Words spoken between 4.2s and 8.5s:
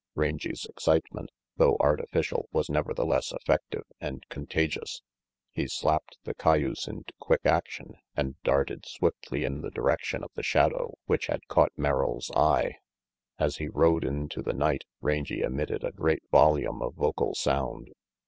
contagious. He slapped the cayuse into quick action and